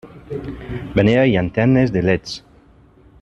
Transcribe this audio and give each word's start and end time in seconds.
Venia 0.99 1.27
llanternes 1.33 1.95
de 1.99 2.05
leds. 2.09 2.37